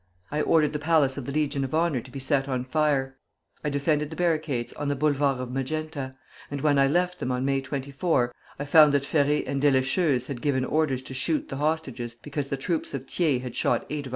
I 0.31 0.41
ordered 0.41 0.73
the 0.73 0.79
Palace 0.79 1.15
of 1.15 1.27
the 1.27 1.31
Legion 1.31 1.63
of 1.63 1.75
Honor 1.75 2.01
to 2.01 2.09
be 2.09 2.17
set 2.17 2.49
on 2.49 2.63
fire; 2.65 3.19
I 3.63 3.69
defended 3.69 4.09
the 4.09 4.15
barricades 4.15 4.73
on 4.73 4.87
the 4.87 4.95
Boulevard 4.95 5.39
of 5.39 5.51
Magenta; 5.51 6.15
and 6.49 6.59
when 6.61 6.79
I 6.79 6.87
left 6.87 7.19
them 7.19 7.31
on 7.31 7.45
May 7.45 7.61
24, 7.61 8.33
I 8.57 8.65
found 8.65 8.95
that 8.95 9.03
Ferré 9.03 9.47
and 9.47 9.61
Deleschuze 9.61 10.25
had 10.25 10.41
given 10.41 10.65
orders 10.65 11.03
to 11.03 11.13
shoot 11.13 11.49
the 11.49 11.57
hostages 11.57 12.15
because 12.19 12.47
the 12.49 12.57
troops 12.57 12.95
of 12.95 13.05
Thiers 13.07 13.43
had 13.43 13.55
shot 13.55 13.85
eight 13.89 13.89
of 13.89 13.89
our 13.91 13.99
officers.'" 13.99 14.09